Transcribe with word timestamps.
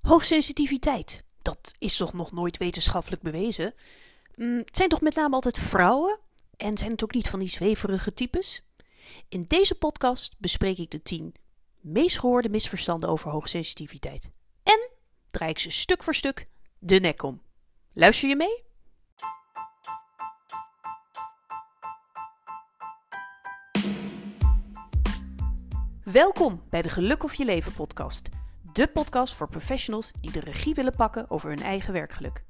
Hoogsensitiviteit, 0.00 1.24
dat 1.42 1.72
is 1.78 1.96
toch 1.96 2.12
nog 2.12 2.32
nooit 2.32 2.56
wetenschappelijk 2.56 3.22
bewezen? 3.22 3.74
Mm, 4.36 4.56
het 4.56 4.76
zijn 4.76 4.88
toch 4.88 5.00
met 5.00 5.14
name 5.14 5.34
altijd 5.34 5.58
vrouwen? 5.58 6.18
En 6.56 6.78
zijn 6.78 6.90
het 6.90 7.04
ook 7.04 7.14
niet 7.14 7.28
van 7.28 7.38
die 7.38 7.48
zweverige 7.48 8.14
types? 8.14 8.62
In 9.28 9.44
deze 9.48 9.74
podcast 9.74 10.34
bespreek 10.38 10.78
ik 10.78 10.90
de 10.90 11.02
10 11.02 11.34
meest 11.80 12.18
gehoorde 12.18 12.48
misverstanden 12.48 13.08
over 13.08 13.30
hoogsensitiviteit. 13.30 14.30
En 14.62 14.90
draai 15.30 15.50
ik 15.50 15.58
ze 15.58 15.70
stuk 15.70 16.02
voor 16.02 16.14
stuk 16.14 16.48
de 16.78 17.00
nek 17.00 17.22
om. 17.22 17.42
Luister 17.92 18.28
je 18.28 18.36
mee? 18.36 18.62
Welkom 26.02 26.62
bij 26.70 26.82
de 26.82 26.88
Geluk 26.88 27.24
of 27.24 27.34
Je 27.34 27.44
Leven 27.44 27.72
podcast. 27.72 28.28
De 28.72 28.86
podcast 28.86 29.34
voor 29.34 29.48
professionals 29.48 30.10
die 30.20 30.30
de 30.30 30.40
regie 30.40 30.74
willen 30.74 30.94
pakken 30.94 31.30
over 31.30 31.48
hun 31.48 31.62
eigen 31.62 31.92
werkgeluk. 31.92 32.44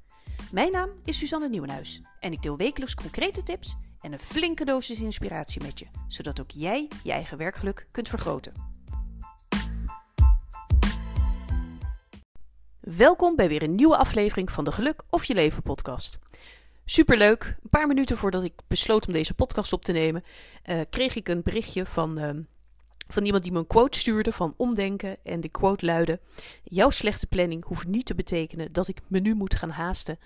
Mijn 0.51 0.71
naam 0.71 0.89
is 1.05 1.17
Suzanne 1.17 1.49
Nieuwenhuis 1.49 2.01
en 2.19 2.31
ik 2.31 2.41
deel 2.41 2.57
wekelijks 2.57 2.95
concrete 2.95 3.43
tips 3.43 3.75
en 4.01 4.11
een 4.11 4.19
flinke 4.19 4.65
dosis 4.65 4.99
inspiratie 4.99 5.61
met 5.61 5.79
je, 5.79 5.85
zodat 6.07 6.41
ook 6.41 6.51
jij 6.51 6.89
je 7.03 7.11
eigen 7.11 7.37
werkgeluk 7.37 7.87
kunt 7.91 8.09
vergroten. 8.09 8.53
Welkom 12.79 13.35
bij 13.35 13.47
weer 13.47 13.63
een 13.63 13.75
nieuwe 13.75 13.97
aflevering 13.97 14.51
van 14.51 14.63
de 14.63 14.71
Geluk 14.71 15.03
of 15.09 15.23
Je 15.23 15.33
Leven 15.33 15.63
podcast. 15.63 16.19
Superleuk, 16.85 17.57
een 17.63 17.69
paar 17.69 17.87
minuten 17.87 18.17
voordat 18.17 18.43
ik 18.43 18.53
besloot 18.67 19.07
om 19.07 19.13
deze 19.13 19.33
podcast 19.33 19.73
op 19.73 19.83
te 19.83 19.91
nemen, 19.91 20.23
uh, 20.65 20.79
kreeg 20.89 21.15
ik 21.15 21.27
een 21.27 21.43
berichtje 21.43 21.85
van 21.85 22.19
uh, 22.19 22.29
van 23.13 23.25
iemand 23.25 23.43
die 23.43 23.51
me 23.51 23.59
een 23.59 23.67
quote 23.67 23.97
stuurde 23.97 24.31
van 24.31 24.53
omdenken. 24.57 25.17
En 25.23 25.41
de 25.41 25.49
quote 25.49 25.85
luidde: 25.85 26.19
Jouw 26.63 26.89
slechte 26.89 27.27
planning 27.27 27.65
hoeft 27.65 27.87
niet 27.87 28.05
te 28.05 28.15
betekenen 28.15 28.73
dat 28.73 28.87
ik 28.87 28.97
me 29.07 29.19
nu 29.19 29.33
moet 29.33 29.55
gaan 29.55 29.69
haasten. 29.69 30.19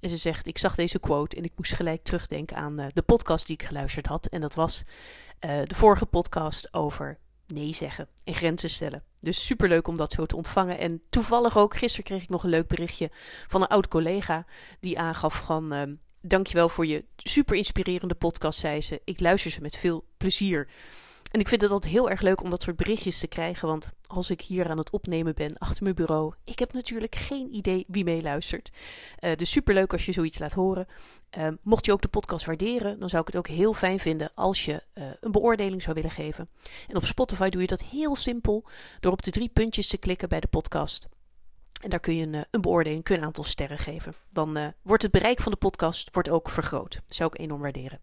En 0.00 0.08
ze 0.08 0.16
zegt: 0.16 0.46
Ik 0.46 0.58
zag 0.58 0.74
deze 0.74 0.98
quote 0.98 1.36
en 1.36 1.44
ik 1.44 1.52
moest 1.56 1.74
gelijk 1.74 2.02
terugdenken 2.02 2.56
aan 2.56 2.80
uh, 2.80 2.86
de 2.92 3.02
podcast 3.02 3.46
die 3.46 3.56
ik 3.56 3.66
geluisterd 3.66 4.06
had. 4.06 4.26
En 4.26 4.40
dat 4.40 4.54
was 4.54 4.82
uh, 5.40 5.60
de 5.64 5.74
vorige 5.74 6.06
podcast 6.06 6.74
over 6.74 7.18
nee 7.46 7.72
zeggen 7.72 8.08
en 8.24 8.34
grenzen 8.34 8.70
stellen. 8.70 9.02
Dus 9.20 9.46
superleuk 9.46 9.88
om 9.88 9.96
dat 9.96 10.12
zo 10.12 10.26
te 10.26 10.36
ontvangen. 10.36 10.78
En 10.78 11.02
toevallig 11.10 11.56
ook, 11.56 11.76
gisteren 11.76 12.04
kreeg 12.04 12.22
ik 12.22 12.28
nog 12.28 12.44
een 12.44 12.50
leuk 12.50 12.68
berichtje 12.68 13.10
van 13.46 13.62
een 13.62 13.68
oud 13.68 13.88
collega 13.88 14.46
die 14.80 14.98
aangaf 14.98 15.42
van. 15.46 15.74
Uh, 15.74 15.82
Dankjewel 16.20 16.68
voor 16.68 16.86
je 16.86 17.04
super 17.16 17.56
inspirerende 17.56 18.14
podcast, 18.14 18.58
zei 18.58 18.82
ze. 18.82 19.00
Ik 19.04 19.20
luister 19.20 19.50
ze 19.50 19.60
met 19.60 19.76
veel 19.76 20.04
plezier. 20.16 20.68
En 21.30 21.40
ik 21.40 21.48
vind 21.48 21.60
het 21.62 21.70
altijd 21.70 21.92
heel 21.92 22.10
erg 22.10 22.20
leuk 22.20 22.42
om 22.42 22.50
dat 22.50 22.62
soort 22.62 22.76
berichtjes 22.76 23.18
te 23.18 23.26
krijgen. 23.26 23.68
Want 23.68 23.90
als 24.06 24.30
ik 24.30 24.40
hier 24.40 24.70
aan 24.70 24.78
het 24.78 24.90
opnemen 24.90 25.34
ben 25.34 25.58
achter 25.58 25.82
mijn 25.82 25.94
bureau, 25.94 26.34
ik 26.44 26.58
heb 26.58 26.72
natuurlijk 26.72 27.14
geen 27.14 27.54
idee 27.54 27.84
wie 27.88 28.04
meeluistert. 28.04 28.70
Uh, 29.20 29.34
dus 29.34 29.50
superleuk 29.50 29.92
als 29.92 30.06
je 30.06 30.12
zoiets 30.12 30.38
laat 30.38 30.52
horen. 30.52 30.86
Uh, 31.38 31.48
mocht 31.62 31.84
je 31.84 31.92
ook 31.92 32.02
de 32.02 32.08
podcast 32.08 32.44
waarderen, 32.44 32.98
dan 32.98 33.08
zou 33.08 33.20
ik 33.22 33.26
het 33.26 33.36
ook 33.36 33.46
heel 33.46 33.74
fijn 33.74 33.98
vinden 33.98 34.30
als 34.34 34.64
je 34.64 34.82
uh, 34.94 35.04
een 35.20 35.32
beoordeling 35.32 35.82
zou 35.82 35.94
willen 35.94 36.10
geven. 36.10 36.48
En 36.86 36.96
op 36.96 37.04
Spotify 37.04 37.48
doe 37.48 37.60
je 37.60 37.66
dat 37.66 37.82
heel 37.82 38.16
simpel 38.16 38.64
door 39.00 39.12
op 39.12 39.22
de 39.22 39.30
drie 39.30 39.48
puntjes 39.48 39.88
te 39.88 39.98
klikken 39.98 40.28
bij 40.28 40.40
de 40.40 40.48
podcast. 40.48 41.08
En 41.80 41.90
daar 41.90 42.00
kun 42.00 42.16
je 42.16 42.26
een, 42.26 42.46
een 42.50 42.60
beoordeling, 42.60 43.02
kun 43.02 43.16
een 43.16 43.24
aantal 43.24 43.44
sterren 43.44 43.78
geven. 43.78 44.14
Dan 44.32 44.72
wordt 44.82 45.02
het 45.02 45.12
bereik 45.12 45.40
van 45.40 45.52
de 45.52 45.58
podcast 45.58 46.08
wordt 46.12 46.28
ook 46.28 46.50
vergroot. 46.50 46.94
Dat 46.94 47.16
zou 47.16 47.30
ik 47.32 47.40
enorm 47.40 47.60
waarderen. 47.60 48.00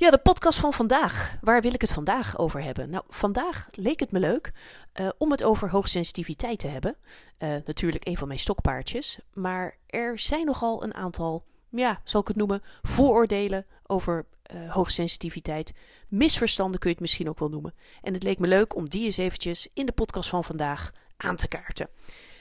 Ja, 0.00 0.10
de 0.10 0.18
podcast 0.18 0.58
van 0.58 0.72
vandaag. 0.72 1.38
Waar 1.40 1.62
wil 1.62 1.74
ik 1.74 1.80
het 1.80 1.92
vandaag 1.92 2.38
over 2.38 2.62
hebben? 2.62 2.90
Nou, 2.90 3.04
vandaag 3.08 3.68
leek 3.70 4.00
het 4.00 4.12
me 4.12 4.18
leuk 4.18 4.52
uh, 5.00 5.08
om 5.18 5.30
het 5.30 5.44
over 5.44 5.70
hoogsensitiviteit 5.70 6.58
te 6.58 6.66
hebben. 6.66 6.96
Uh, 7.38 7.48
natuurlijk 7.64 8.06
een 8.06 8.16
van 8.16 8.26
mijn 8.26 8.38
stokpaardjes. 8.38 9.18
Maar 9.34 9.76
er 9.86 10.18
zijn 10.18 10.46
nogal 10.46 10.82
een 10.82 10.94
aantal, 10.94 11.44
ja, 11.68 12.00
zal 12.04 12.20
ik 12.20 12.28
het 12.28 12.36
noemen, 12.36 12.62
vooroordelen 12.82 13.66
over 13.86 14.26
uh, 14.54 14.72
hoogsensitiviteit. 14.72 15.72
Misverstanden 16.08 16.80
kun 16.80 16.88
je 16.88 16.94
het 16.94 17.04
misschien 17.04 17.28
ook 17.28 17.38
wel 17.38 17.48
noemen. 17.48 17.74
En 18.02 18.14
het 18.14 18.22
leek 18.22 18.38
me 18.38 18.46
leuk 18.46 18.74
om 18.76 18.88
die 18.88 19.04
eens 19.04 19.16
eventjes 19.16 19.68
in 19.74 19.86
de 19.86 19.92
podcast 19.92 20.28
van 20.28 20.44
vandaag 20.44 20.92
aan 21.16 21.36
te 21.36 21.48
kaarten. 21.48 21.88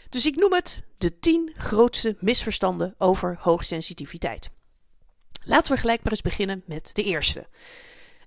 Dus 0.10 0.26
ik 0.26 0.36
noem 0.36 0.54
het 0.54 0.84
de 0.98 1.20
10 1.20 1.54
grootste 1.58 2.16
misverstanden 2.20 2.96
over 2.98 3.38
hoogsensitiviteit. 3.40 4.52
Laten 5.50 5.74
we 5.74 5.80
gelijk 5.80 6.04
maar 6.04 6.12
eens 6.12 6.22
beginnen 6.22 6.64
met 6.66 6.90
de 6.94 7.04
eerste. 7.04 7.48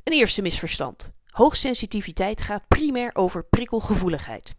Een 0.04 0.12
eerste 0.12 0.42
misverstand. 0.42 1.12
Hoogsensitiviteit 1.26 2.40
gaat 2.40 2.68
primair 2.68 3.10
over 3.14 3.44
prikkelgevoeligheid. 3.44 4.54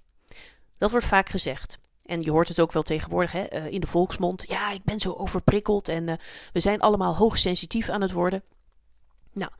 Dat 0.77 0.91
wordt 0.91 1.05
vaak 1.05 1.29
gezegd. 1.29 1.79
En 2.05 2.21
je 2.21 2.31
hoort 2.31 2.47
het 2.47 2.59
ook 2.59 2.71
wel 2.71 2.83
tegenwoordig 2.83 3.31
hè, 3.31 3.69
in 3.69 3.79
de 3.79 3.87
volksmond. 3.87 4.45
Ja, 4.47 4.71
ik 4.71 4.83
ben 4.83 4.99
zo 4.99 5.13
overprikkeld 5.13 5.87
en 5.87 6.07
uh, 6.07 6.15
we 6.53 6.59
zijn 6.59 6.81
allemaal 6.81 7.15
hoogsensitief 7.15 7.89
aan 7.89 8.01
het 8.01 8.11
worden. 8.11 8.43
Nou, 9.33 9.51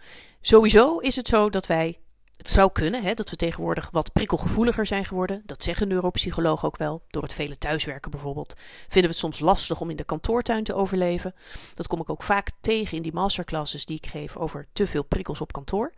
sowieso 0.42 0.98
is 0.98 1.16
het 1.16 1.28
zo 1.28 1.50
dat 1.50 1.66
wij 1.66 2.00
het 2.38 2.50
zou 2.50 2.72
kunnen 2.72 3.04
hè, 3.04 3.14
dat 3.14 3.30
we 3.30 3.36
tegenwoordig 3.36 3.90
wat 3.92 4.14
prikkelgevoeliger 4.14 4.86
zijn 4.86 5.06
geworden. 5.06 5.44
Dat 5.46 5.64
zeggen 5.64 5.88
neuropsychologen 5.88 6.68
ook 6.68 6.78
wel. 6.78 7.04
Door 7.10 7.24
het 7.24 7.34
vele 7.34 7.58
thuiswerken 7.58 8.12
bijvoorbeeld. 8.12 8.54
Vinden 8.82 9.02
we 9.02 9.08
het 9.08 9.18
soms 9.18 9.40
lastig 9.40 9.82
om 9.82 9.90
in 9.90 9.96
de 9.96 10.04
kantoortuin 10.04 10.64
te 10.64 10.74
overleven. 10.74 11.34
Dat 11.76 11.88
kom 11.88 12.02
ik 12.02 12.10
ook 12.10 12.24
vaak 12.24 12.52
tegen 12.62 12.98
in 12.98 13.04
die 13.04 13.14
masterclasses 13.14 13.86
die 13.86 13.98
ik 13.98 14.06
geef 14.06 14.38
over 14.38 14.68
te 14.74 14.88
veel 14.88 15.04
prikkels 15.04 15.42
op 15.42 15.52
kantoor. 15.52 15.94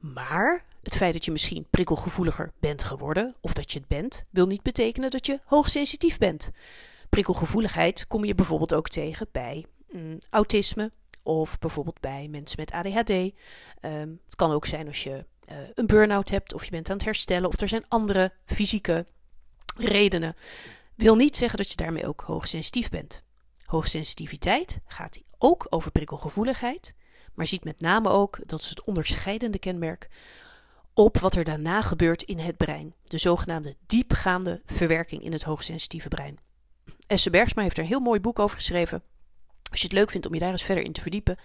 Maar 0.00 0.64
het 0.82 0.96
feit 0.96 1.12
dat 1.12 1.24
je 1.24 1.30
misschien 1.30 1.66
prikkelgevoeliger 1.70 2.52
bent 2.58 2.82
geworden, 2.82 3.36
of 3.40 3.52
dat 3.52 3.72
je 3.72 3.78
het 3.78 3.88
bent, 3.88 4.24
wil 4.30 4.46
niet 4.46 4.62
betekenen 4.62 5.10
dat 5.10 5.26
je 5.26 5.40
hoogsensitief 5.44 6.18
bent. 6.18 6.50
Prikkelgevoeligheid 7.08 8.06
kom 8.06 8.24
je 8.24 8.34
bijvoorbeeld 8.34 8.74
ook 8.74 8.88
tegen 8.88 9.26
bij 9.32 9.66
mm, 9.90 10.18
autisme, 10.30 10.90
of 11.22 11.58
bijvoorbeeld 11.58 12.00
bij 12.00 12.28
mensen 12.28 12.60
met 12.60 12.70
ADHD. 12.70 13.10
Um, 13.10 14.20
het 14.24 14.36
kan 14.36 14.50
ook 14.50 14.66
zijn 14.66 14.86
als 14.86 15.02
je 15.02 15.26
uh, 15.50 15.56
een 15.74 15.86
burn-out 15.86 16.30
hebt 16.30 16.54
of 16.54 16.64
je 16.64 16.70
bent 16.70 16.90
aan 16.90 16.96
het 16.96 17.04
herstellen 17.04 17.48
of 17.48 17.60
er 17.60 17.68
zijn 17.68 17.88
andere 17.88 18.32
fysieke 18.44 19.06
redenen. 19.76 20.34
Wil 20.94 21.16
niet 21.16 21.36
zeggen 21.36 21.58
dat 21.58 21.70
je 21.70 21.76
daarmee 21.76 22.06
ook 22.06 22.20
hoogsensitief 22.20 22.88
bent. 22.88 23.24
Hoogsensitiviteit 23.64 24.80
gaat 24.86 25.20
ook 25.38 25.66
over 25.68 25.90
prikkelgevoeligheid, 25.90 26.94
maar 27.34 27.46
ziet 27.46 27.64
met 27.64 27.80
name 27.80 28.08
ook, 28.08 28.38
dat 28.46 28.60
is 28.60 28.68
het 28.68 28.84
onderscheidende 28.84 29.58
kenmerk, 29.58 30.08
op 30.94 31.18
wat 31.18 31.34
er 31.34 31.44
daarna 31.44 31.82
gebeurt 31.82 32.22
in 32.22 32.38
het 32.38 32.56
brein. 32.56 32.94
De 33.04 33.18
zogenaamde 33.18 33.76
diepgaande 33.86 34.62
verwerking 34.66 35.22
in 35.22 35.32
het 35.32 35.42
hoogsensitieve 35.42 36.08
brein. 36.08 36.38
Esse 37.06 37.30
Bergsma 37.30 37.62
heeft 37.62 37.76
er 37.76 37.82
een 37.82 37.88
heel 37.88 38.00
mooi 38.00 38.20
boek 38.20 38.38
over 38.38 38.56
geschreven. 38.56 39.02
Als 39.70 39.80
je 39.80 39.86
het 39.86 39.96
leuk 39.96 40.10
vindt 40.10 40.26
om 40.26 40.34
je 40.34 40.40
daar 40.40 40.50
eens 40.50 40.62
verder 40.62 40.84
in 40.84 40.92
te 40.92 41.00
verdiepen. 41.00 41.38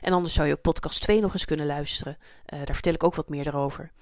En 0.00 0.12
anders 0.12 0.34
zou 0.34 0.46
je 0.48 0.52
ook 0.52 0.60
podcast 0.60 1.00
2 1.00 1.20
nog 1.20 1.32
eens 1.32 1.44
kunnen 1.44 1.66
luisteren. 1.66 2.16
Uh, 2.20 2.58
daar 2.58 2.74
vertel 2.74 2.92
ik 2.92 3.04
ook 3.04 3.14
wat 3.14 3.28
meer 3.28 3.44
daarover. 3.44 3.92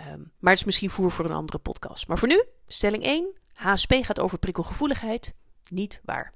Um, 0.00 0.32
maar 0.38 0.50
het 0.50 0.60
is 0.60 0.64
misschien 0.64 0.90
voer 0.90 1.10
voor 1.10 1.24
een 1.24 1.32
andere 1.32 1.58
podcast. 1.58 2.08
Maar 2.08 2.18
voor 2.18 2.28
nu, 2.28 2.44
stelling 2.66 3.04
1. 3.04 3.34
HSP 3.52 3.92
gaat 4.02 4.20
over 4.20 4.38
prikkelgevoeligheid. 4.38 5.34
Niet 5.70 6.00
waar. 6.04 6.32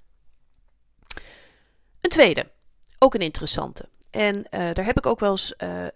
Een 2.00 2.10
tweede. 2.10 2.50
Ook 2.99 3.15
een 3.15 3.20
interessante. 3.20 3.88
En 4.10 4.37
uh, 4.37 4.43
daar 4.50 4.84
heb 4.84 4.97
ik 4.97 5.06
ook 5.06 5.20
wel 5.20 5.31
eens, 5.31 5.55
uh, 5.59 5.87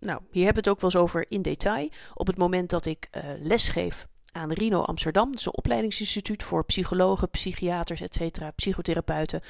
nou, 0.00 0.20
hier 0.30 0.44
hebben 0.44 0.62
we 0.62 0.68
het 0.68 0.68
ook 0.68 0.80
wel 0.80 0.90
eens 0.90 0.96
over 0.96 1.24
in 1.28 1.42
detail. 1.42 1.90
Op 2.14 2.26
het 2.26 2.36
moment 2.36 2.70
dat 2.70 2.86
ik 2.86 3.08
lesgeef 3.40 4.06
aan 4.32 4.52
Rino 4.52 4.82
Amsterdam. 4.82 5.30
Dat 5.30 5.38
is 5.38 5.46
een 5.46 5.56
opleidingsinstituut 5.56 6.42
voor 6.42 6.64
psychologen, 6.64 7.30
psychiaters, 7.30 8.00
etc., 8.00 8.38
psychotherapeuten. 8.54 9.40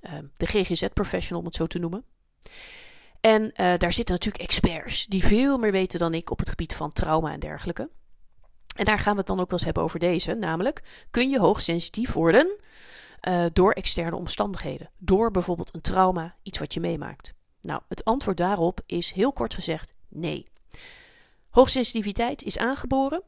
Uh, 0.00 0.12
de 0.36 0.46
GGZ-professional, 0.46 1.40
om 1.40 1.46
het 1.46 1.56
zo 1.56 1.66
te 1.66 1.78
noemen. 1.78 2.04
En 3.20 3.42
uh, 3.42 3.50
daar 3.54 3.92
zitten 3.92 4.14
natuurlijk 4.14 4.44
experts 4.44 5.06
die 5.06 5.24
veel 5.24 5.58
meer 5.58 5.72
weten 5.72 5.98
dan 5.98 6.14
ik 6.14 6.30
op 6.30 6.38
het 6.38 6.48
gebied 6.48 6.74
van 6.74 6.92
trauma 6.92 7.32
en 7.32 7.40
dergelijke. 7.40 7.90
En 8.76 8.84
daar 8.84 8.98
gaan 8.98 9.12
we 9.12 9.18
het 9.18 9.26
dan 9.26 9.40
ook 9.40 9.50
wel 9.50 9.58
eens 9.58 9.64
hebben 9.64 9.82
over 9.82 9.98
deze. 9.98 10.34
Namelijk, 10.34 11.06
kun 11.10 11.30
je 11.30 11.38
hoogsensitief 11.38 12.12
worden 12.12 12.56
uh, 13.28 13.44
door 13.52 13.72
externe 13.72 14.16
omstandigheden? 14.16 14.90
Door 14.98 15.30
bijvoorbeeld 15.30 15.74
een 15.74 15.80
trauma, 15.80 16.36
iets 16.42 16.58
wat 16.58 16.74
je 16.74 16.80
meemaakt? 16.80 17.34
Nou, 17.60 17.82
het 17.88 18.04
antwoord 18.04 18.36
daarop 18.36 18.80
is 18.86 19.10
heel 19.10 19.32
kort 19.32 19.54
gezegd 19.54 19.94
nee. 20.08 20.46
Hoogsensitiviteit 21.50 22.42
is 22.42 22.58
aangeboren. 22.58 23.22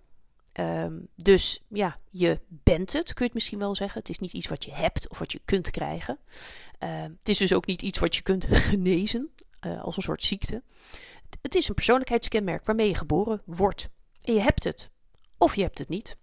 Um, 0.60 1.08
dus 1.16 1.64
ja, 1.68 1.96
je 2.10 2.40
bent 2.48 2.92
het, 2.92 3.04
kun 3.04 3.14
je 3.16 3.24
het 3.24 3.34
misschien 3.34 3.58
wel 3.58 3.74
zeggen. 3.74 3.98
Het 3.98 4.08
is 4.08 4.18
niet 4.18 4.32
iets 4.32 4.48
wat 4.48 4.64
je 4.64 4.72
hebt 4.72 5.08
of 5.08 5.18
wat 5.18 5.32
je 5.32 5.40
kunt 5.44 5.70
krijgen. 5.70 6.18
Uh, 6.80 7.02
het 7.02 7.28
is 7.28 7.38
dus 7.38 7.52
ook 7.52 7.66
niet 7.66 7.82
iets 7.82 7.98
wat 7.98 8.16
je 8.16 8.22
kunt 8.22 8.46
genezen 8.70 9.30
uh, 9.66 9.82
als 9.82 9.96
een 9.96 10.02
soort 10.02 10.22
ziekte. 10.22 10.62
Het 11.42 11.54
is 11.54 11.68
een 11.68 11.74
persoonlijkheidskenmerk 11.74 12.66
waarmee 12.66 12.88
je 12.88 12.94
geboren 12.94 13.42
wordt. 13.44 13.88
En 14.22 14.34
je 14.34 14.40
hebt 14.40 14.64
het. 14.64 14.90
Of 15.38 15.56
je 15.56 15.62
hebt 15.62 15.78
het 15.78 15.88
niet. 15.88 16.16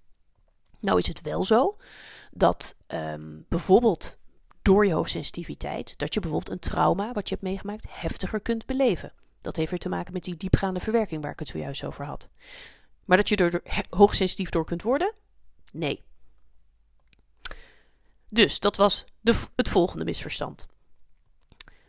Nou 0.80 0.98
is 0.98 1.08
het 1.08 1.22
wel 1.22 1.44
zo 1.44 1.78
dat 2.32 2.76
um, 2.88 3.46
bijvoorbeeld 3.50 4.18
door 4.62 4.86
je 4.86 4.94
hoogsensitiviteit, 4.94 5.98
dat 5.98 6.14
je 6.14 6.20
bijvoorbeeld 6.20 6.52
een 6.52 6.70
trauma 6.70 7.12
wat 7.12 7.30
je 7.30 7.36
hebt 7.36 7.48
meegemaakt 7.48 7.86
heftiger 7.90 8.42
kunt 8.42 8.66
beleven. 8.66 9.14
Dat 9.42 9.56
heeft 9.56 9.70
weer 9.70 9.80
te 9.80 9.90
maken 9.90 10.14
met 10.14 10.24
die 10.24 10.38
diepgaande 10.38 10.80
verwerking 10.80 11.22
waar 11.22 11.32
ik 11.32 11.40
het 11.40 11.48
zojuist 11.48 11.84
over 11.84 12.06
had. 12.06 12.30
Maar 13.06 13.18
dat 13.18 13.30
je 13.30 13.36
er 13.36 13.86
hoogsensitief 13.90 14.50
door 14.50 14.66
kunt 14.66 14.82
worden? 14.82 15.14
Nee. 15.72 16.04
Dus 18.28 18.60
dat 18.60 18.76
was 18.76 19.06
de, 19.22 19.44
het 19.56 19.70
volgende 19.70 20.04
misverstand. 20.04 20.68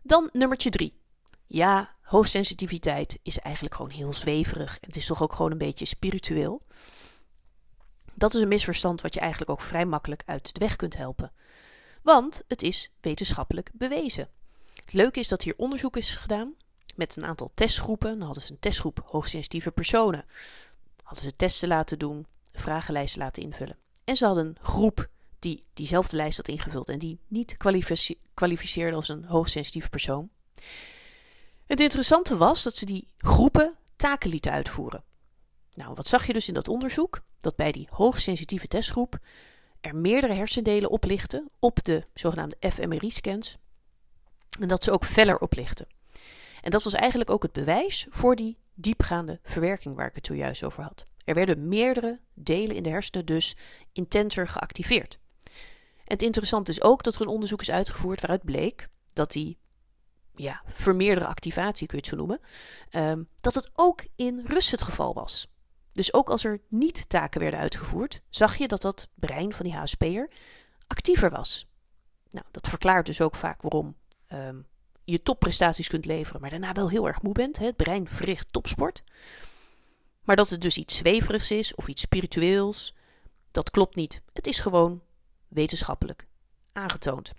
Dan 0.03 0.29
nummertje 0.33 0.71
drie. 0.71 1.01
Ja, 1.47 1.97
hoogsensitiviteit 2.03 3.19
is 3.23 3.39
eigenlijk 3.39 3.75
gewoon 3.75 3.91
heel 3.91 4.13
zweverig. 4.13 4.79
Het 4.81 4.97
is 4.97 5.07
toch 5.07 5.23
ook 5.23 5.33
gewoon 5.33 5.51
een 5.51 5.59
beetje 5.59 5.85
spiritueel. 5.85 6.63
Dat 8.15 8.35
is 8.35 8.41
een 8.41 8.49
misverstand 8.49 9.01
wat 9.01 9.15
je 9.15 9.21
eigenlijk 9.21 9.51
ook 9.51 9.61
vrij 9.61 9.85
makkelijk 9.85 10.23
uit 10.27 10.55
de 10.55 10.61
weg 10.61 10.77
kunt 10.77 10.97
helpen. 10.97 11.33
Want 12.03 12.43
het 12.49 12.63
is 12.63 12.93
wetenschappelijk 13.01 13.71
bewezen. 13.75 14.29
Het 14.75 14.93
leuke 14.93 15.19
is 15.19 15.29
dat 15.29 15.43
hier 15.43 15.55
onderzoek 15.57 15.97
is 15.97 16.17
gedaan 16.17 16.55
met 16.95 17.17
een 17.17 17.25
aantal 17.25 17.51
testgroepen. 17.55 18.11
Dan 18.19 18.27
hadden 18.27 18.43
ze 18.43 18.53
een 18.53 18.59
testgroep 18.59 19.03
hoogsensitieve 19.05 19.71
personen. 19.71 20.25
Hadden 21.13 21.31
ze 21.31 21.37
testen 21.37 21.69
laten 21.69 21.99
doen, 21.99 22.27
vragenlijsten 22.53 23.21
laten 23.21 23.43
invullen. 23.43 23.77
En 24.05 24.17
ze 24.17 24.27
hadden 24.27 24.47
een 24.47 24.57
groep 24.61 25.09
die 25.39 25.65
diezelfde 25.73 26.17
lijst 26.17 26.37
had 26.37 26.49
ingevuld 26.49 26.89
en 26.89 26.99
die 26.99 27.21
niet 27.29 27.57
kwalificeerde 28.35 28.97
als 28.97 29.09
een 29.09 29.25
hoogsensitieve 29.25 29.89
persoon. 29.89 30.31
Het 31.67 31.81
interessante 31.81 32.37
was 32.37 32.63
dat 32.63 32.77
ze 32.77 32.85
die 32.85 33.09
groepen 33.17 33.77
taken 33.97 34.31
lieten 34.31 34.53
uitvoeren. 34.53 35.05
Nou, 35.73 35.95
wat 35.95 36.07
zag 36.07 36.27
je 36.27 36.33
dus 36.33 36.49
in 36.49 36.55
dat 36.55 36.69
onderzoek? 36.69 37.21
Dat 37.39 37.57
bij 37.57 37.73
die 37.73 37.89
hoogsensitieve 37.91 38.69
testgroep 38.69 39.19
er 39.81 39.97
meerdere 39.97 40.35
hersendelen 40.35 40.91
oplichten 40.91 41.51
op 41.59 41.85
de 41.85 42.03
zogenaamde 42.15 42.57
fMRI-scans 42.61 43.57
en 44.61 44.69
dat 44.69 44.85
ze 44.85 44.91
ook 44.91 45.05
feller 45.05 45.39
oplichten. 45.39 45.87
En 46.61 46.71
dat 46.71 46.83
was 46.83 46.95
eigenlijk 46.95 47.31
ook 47.31 47.43
het 47.43 47.53
bewijs 47.53 48.07
voor 48.09 48.37
die 48.37 48.61
diepgaande 48.75 49.41
verwerking 49.43 49.95
waar 49.95 50.07
ik 50.07 50.15
het 50.15 50.27
zojuist 50.27 50.65
over 50.65 50.83
had. 50.83 51.07
Er 51.25 51.35
werden 51.35 51.69
meerdere 51.69 52.21
delen 52.35 52.77
in 52.77 52.83
de 52.83 52.89
hersenen 52.89 53.27
dus 53.27 53.57
intenser 53.93 54.49
geactiveerd. 54.49 55.19
En 56.05 56.19
het 56.19 56.23
interessante 56.23 56.71
is 56.71 56.83
ook 56.83 57.03
dat 57.03 57.15
er 57.15 57.21
een 57.21 57.27
onderzoek 57.27 57.61
is 57.61 57.71
uitgevoerd 57.71 58.21
waaruit 58.21 58.45
bleek 58.45 58.89
dat 59.13 59.33
die 59.33 59.59
ja, 60.35 60.63
vermeerderde 60.67 61.29
activatie, 61.29 61.87
kun 61.87 61.99
je 61.99 62.03
het 62.03 62.13
zo 62.13 62.17
noemen, 62.17 62.41
um, 62.91 63.29
dat 63.41 63.55
het 63.55 63.71
ook 63.75 64.05
in 64.17 64.43
rust 64.47 64.71
het 64.71 64.83
geval 64.83 65.15
was. 65.15 65.53
Dus 65.93 66.15
ook 66.15 66.31
als 66.31 66.45
er 66.45 66.61
niet 66.69 67.09
taken 67.09 67.41
werden 67.41 67.61
uitgevoerd, 67.61 68.23
zag 68.29 68.57
je 68.57 68.69
dat 68.69 68.83
dat 68.83 69.09
brein 69.15 69.53
van 69.53 69.65
die 69.65 69.75
HSP'er 69.75 70.31
actiever 70.87 71.31
was. 71.31 71.69
Nou, 72.31 72.47
dat 72.51 72.69
verklaart 72.69 73.07
dus 73.07 73.21
ook 73.21 73.37
vaak 73.37 73.63
waarom 73.63 73.97
um, 74.29 74.67
je 75.05 75.23
topprestaties 75.23 75.89
kunt 75.89 76.05
leveren, 76.05 76.41
maar 76.41 76.51
daarna 76.51 76.73
wel 76.73 76.91
heel 76.91 77.07
erg 77.07 77.23
moe 77.23 77.33
bent. 77.33 77.59
Hè? 77.59 77.67
Het 77.67 77.77
brein 77.77 78.09
verricht 78.09 78.53
topsport. 78.53 79.03
Maar 80.23 80.37
dat 80.37 80.51
het 80.51 80.61
dus 80.61 80.77
iets 80.77 80.97
zweverigs 80.97 81.51
is 81.51 81.75
of 81.75 81.89
iets 81.89 82.03
spiritueels, 82.03 82.95
dat 83.51 83.71
klopt 83.71 83.97
niet. 83.97 84.23
Het 84.33 84.47
is 84.47 84.61
gewoon 84.61 85.03
wetenschappelijk 85.49 86.27
aangetoond. 86.73 87.33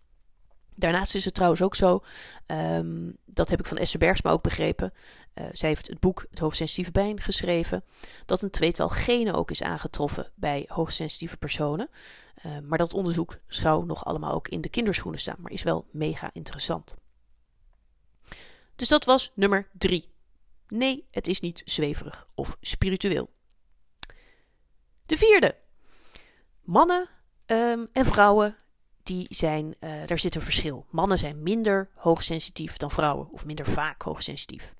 Daarnaast 0.75 1.15
is 1.15 1.25
het 1.25 1.33
trouwens 1.33 1.62
ook 1.62 1.75
zo, 1.75 2.04
ehm, 2.45 3.12
dat 3.25 3.50
heb 3.50 3.60
ik 3.60 3.65
van 3.65 3.77
Esther 3.77 4.00
Bergsma 4.00 4.31
ook 4.31 4.44
begrepen. 4.44 4.94
Uh, 5.33 5.45
zij 5.51 5.69
heeft 5.69 5.88
het 5.88 6.00
boek 6.00 6.25
Het 6.30 6.39
Hoogsensitieve 6.39 6.92
Brein 6.92 7.21
geschreven. 7.21 7.83
Dat 8.25 8.42
een 8.42 8.50
tweetal 8.50 8.89
genen 8.89 9.33
ook 9.33 9.51
is 9.51 9.63
aangetroffen 9.63 10.31
bij 10.36 10.65
hoogsensitieve 10.68 11.38
personen. 11.38 11.89
Uh, 12.45 12.60
maar 12.60 12.77
dat 12.77 12.94
onderzoek 12.94 13.38
zou 13.48 13.86
nog 13.86 14.06
allemaal 14.06 14.33
ook 14.33 14.48
in 14.48 14.62
de 14.62 14.69
kinderschoenen 14.69 15.19
staan. 15.19 15.36
Maar 15.39 15.51
is 15.51 15.63
wel 15.63 15.86
mega 15.92 16.30
interessant. 16.33 16.95
Dus 18.75 18.88
dat 18.88 19.06
was 19.06 19.31
nummer 19.36 19.70
drie. 19.74 20.12
Nee, 20.68 21.08
het 21.12 21.28
is 21.28 21.40
niet 21.40 21.62
zweverig 21.66 22.28
of 22.36 22.58
spiritueel. 22.62 23.30
De 25.06 25.18
vierde. 25.18 25.58
Mannen 26.62 27.10
um, 27.46 27.88
en 27.92 28.06
vrouwen 28.06 28.56
die 29.04 29.25
zijn, 29.30 29.75
uh, 29.80 30.06
daar 30.06 30.20
zit 30.20 30.36
een 30.36 30.42
verschil. 30.42 30.86
Mannen 30.90 31.20
zijn 31.20 31.44
minder 31.44 31.90
hoogsensitief 31.96 32.78
dan 32.78 32.92
vrouwen, 32.92 33.30
of 33.31 33.46
minder 33.46 33.66
vaak 33.66 34.02
hoogsensitief. 34.02 34.74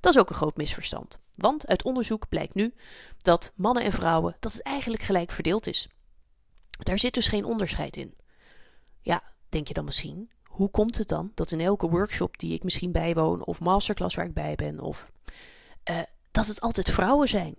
Dat 0.00 0.14
is 0.14 0.20
ook 0.20 0.28
een 0.28 0.34
groot 0.34 0.56
misverstand. 0.56 1.20
Want 1.34 1.66
uit 1.66 1.84
onderzoek 1.84 2.28
blijkt 2.28 2.54
nu 2.54 2.74
dat 3.18 3.52
mannen 3.54 3.82
en 3.82 3.92
vrouwen, 3.92 4.36
dat 4.40 4.52
het 4.52 4.62
eigenlijk 4.62 5.02
gelijk 5.02 5.30
verdeeld 5.30 5.66
is. 5.66 5.88
Daar 6.78 6.98
zit 6.98 7.14
dus 7.14 7.28
geen 7.28 7.44
onderscheid 7.44 7.96
in. 7.96 8.16
Ja, 9.00 9.22
denk 9.48 9.68
je 9.68 9.74
dan 9.74 9.84
misschien, 9.84 10.30
hoe 10.58 10.70
komt 10.70 10.98
het 10.98 11.08
dan 11.08 11.32
dat 11.34 11.50
in 11.50 11.60
elke 11.60 11.88
workshop 11.88 12.38
die 12.38 12.54
ik 12.54 12.64
misschien 12.64 12.92
bijwoon, 12.92 13.44
of 13.44 13.60
masterclass 13.60 14.16
waar 14.16 14.26
ik 14.26 14.34
bij 14.34 14.54
ben, 14.54 14.80
of 14.80 15.10
uh, 15.90 15.98
dat 16.30 16.46
het 16.46 16.60
altijd 16.60 16.90
vrouwen 16.90 17.28
zijn? 17.28 17.56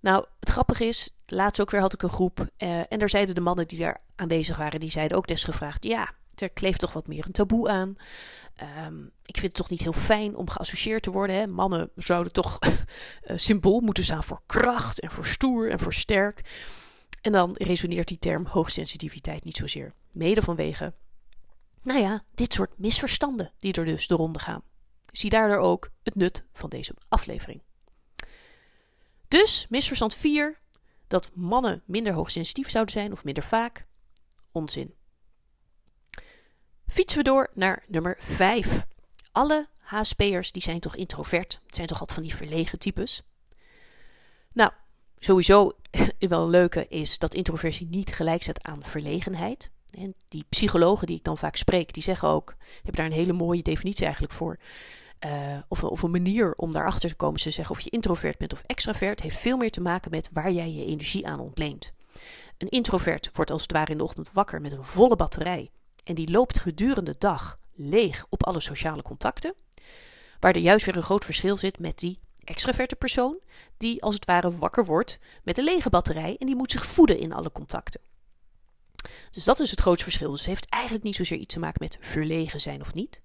Nou, 0.00 0.24
het 0.40 0.50
grappige 0.50 0.84
is, 0.84 1.10
laatst 1.26 1.60
ook 1.60 1.70
weer 1.70 1.80
had 1.80 1.92
ik 1.92 2.02
een 2.02 2.10
groep. 2.10 2.38
Uh, 2.58 2.92
en 2.92 2.98
daar 2.98 3.08
zeiden 3.08 3.34
de 3.34 3.40
mannen 3.40 3.68
die 3.68 3.78
daar 3.78 4.00
aanwezig 4.16 4.56
waren, 4.56 4.80
die 4.80 4.90
zeiden 4.90 5.16
ook 5.16 5.26
desgevraagd: 5.26 5.84
ja, 5.84 6.10
er 6.34 6.50
kleeft 6.50 6.80
toch 6.80 6.92
wat 6.92 7.06
meer 7.06 7.26
een 7.26 7.32
taboe 7.32 7.68
aan. 7.68 7.96
Um, 8.86 9.10
ik 9.24 9.36
vind 9.36 9.46
het 9.46 9.54
toch 9.54 9.70
niet 9.70 9.82
heel 9.82 9.92
fijn 9.92 10.36
om 10.36 10.50
geassocieerd 10.50 11.02
te 11.02 11.10
worden. 11.10 11.36
Hè? 11.36 11.46
Mannen 11.46 11.90
zouden 11.94 12.32
toch 12.32 12.58
uh, 12.60 12.72
symbool 13.36 13.80
moeten 13.80 14.04
staan 14.04 14.24
voor 14.24 14.40
kracht 14.46 15.00
en 15.00 15.10
voor 15.10 15.26
stoer 15.26 15.70
en 15.70 15.80
voor 15.80 15.94
sterk. 15.94 16.40
En 17.20 17.32
dan 17.32 17.50
resoneert 17.54 18.08
die 18.08 18.18
term 18.18 18.46
hoogsensitiviteit 18.46 19.44
niet 19.44 19.56
zozeer. 19.56 19.92
Mede 20.10 20.42
vanwege, 20.42 20.94
nou 21.82 22.00
ja, 22.00 22.24
dit 22.34 22.52
soort 22.52 22.78
misverstanden 22.78 23.52
die 23.58 23.72
er 23.72 23.84
dus 23.84 24.06
de 24.06 24.14
ronde 24.14 24.38
gaan. 24.38 24.62
Zie 25.12 25.30
daardoor 25.30 25.58
ook 25.58 25.90
het 26.02 26.14
nut 26.14 26.44
van 26.52 26.70
deze 26.70 26.94
aflevering. 27.08 27.62
Dus 29.28 29.66
misverstand 29.68 30.14
4, 30.14 30.58
dat 31.06 31.30
mannen 31.34 31.82
minder 31.86 32.12
hoogsensitief 32.12 32.70
zouden 32.70 32.92
zijn 32.92 33.12
of 33.12 33.24
minder 33.24 33.42
vaak. 33.42 33.86
Onzin. 34.52 34.94
Fietsen 36.86 37.18
we 37.18 37.24
door 37.24 37.50
naar 37.54 37.84
nummer 37.88 38.16
5. 38.18 38.86
Alle 39.32 39.68
HSP'ers 39.80 40.52
die 40.52 40.62
zijn 40.62 40.80
toch 40.80 40.96
introvert? 40.96 41.60
Het 41.66 41.74
zijn 41.74 41.86
toch 41.86 42.00
altijd 42.00 42.18
van 42.18 42.28
die 42.28 42.36
verlegen 42.36 42.78
types? 42.78 43.22
Nou, 44.52 44.72
sowieso 45.18 45.76
wel 46.18 46.42
een 46.42 46.50
leuke 46.50 46.86
is 46.88 47.18
dat 47.18 47.34
introversie 47.34 47.86
niet 47.86 48.14
gelijk 48.14 48.42
staat 48.42 48.62
aan 48.62 48.84
verlegenheid. 48.84 49.70
En 49.90 50.14
die 50.28 50.44
psychologen 50.48 51.06
die 51.06 51.16
ik 51.16 51.24
dan 51.24 51.38
vaak 51.38 51.56
spreek, 51.56 51.92
die 51.92 52.02
zeggen 52.02 52.28
ook, 52.28 52.54
hebben 52.74 52.94
daar 52.94 53.06
een 53.06 53.12
hele 53.12 53.32
mooie 53.32 53.62
definitie 53.62 54.04
eigenlijk 54.04 54.34
voor. 54.34 54.58
Uh, 55.26 55.58
of, 55.68 55.84
of, 55.84 56.02
een 56.02 56.10
manier 56.10 56.54
om 56.56 56.72
daarachter 56.72 57.08
te 57.08 57.14
komen. 57.14 57.40
Ze 57.40 57.50
zeggen 57.50 57.74
of 57.74 57.80
je 57.80 57.90
introvert 57.90 58.38
bent 58.38 58.52
of 58.52 58.62
extravert, 58.66 59.20
heeft 59.20 59.36
veel 59.36 59.56
meer 59.56 59.70
te 59.70 59.80
maken 59.80 60.10
met 60.10 60.28
waar 60.32 60.52
jij 60.52 60.72
je 60.72 60.84
energie 60.84 61.26
aan 61.26 61.40
ontleent. 61.40 61.92
Een 62.58 62.68
introvert 62.68 63.30
wordt 63.32 63.50
als 63.50 63.62
het 63.62 63.72
ware 63.72 63.92
in 63.92 63.98
de 63.98 64.04
ochtend 64.04 64.32
wakker 64.32 64.60
met 64.60 64.72
een 64.72 64.84
volle 64.84 65.16
batterij. 65.16 65.70
En 66.04 66.14
die 66.14 66.30
loopt 66.30 66.58
gedurende 66.58 67.10
de 67.10 67.18
dag 67.18 67.58
leeg 67.74 68.26
op 68.28 68.46
alle 68.46 68.60
sociale 68.60 69.02
contacten. 69.02 69.54
Waar 70.40 70.54
er 70.54 70.60
juist 70.60 70.86
weer 70.86 70.96
een 70.96 71.02
groot 71.02 71.24
verschil 71.24 71.56
zit 71.56 71.78
met 71.78 71.98
die 71.98 72.18
extraverte 72.44 72.96
persoon, 72.96 73.40
die 73.76 74.02
als 74.02 74.14
het 74.14 74.24
ware 74.24 74.56
wakker 74.56 74.84
wordt 74.84 75.18
met 75.44 75.58
een 75.58 75.64
lege 75.64 75.90
batterij 75.90 76.36
en 76.38 76.46
die 76.46 76.56
moet 76.56 76.70
zich 76.70 76.86
voeden 76.86 77.18
in 77.18 77.32
alle 77.32 77.52
contacten. 77.52 78.00
Dus 79.30 79.44
dat 79.44 79.60
is 79.60 79.70
het 79.70 79.80
grootste 79.80 80.04
verschil. 80.04 80.30
Dus 80.30 80.40
het 80.40 80.48
heeft 80.48 80.68
eigenlijk 80.68 81.04
niet 81.04 81.16
zozeer 81.16 81.38
iets 81.38 81.54
te 81.54 81.60
maken 81.60 81.82
met 81.82 81.98
verlegen 82.00 82.60
zijn 82.60 82.80
of 82.80 82.94
niet. 82.94 83.20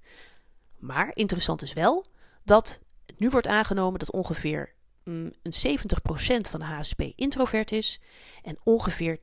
Maar 0.77 1.11
interessant 1.13 1.61
is 1.61 1.73
wel 1.73 2.05
dat 2.43 2.79
nu 3.17 3.29
wordt 3.29 3.47
aangenomen 3.47 3.99
dat 3.99 4.11
ongeveer 4.11 4.73
mm, 5.03 5.31
een 5.43 5.79
70% 5.79 6.49
van 6.49 6.59
de 6.59 6.65
HSP 6.65 7.01
introvert 7.01 7.71
is 7.71 7.99
en 8.43 8.57
ongeveer 8.63 9.19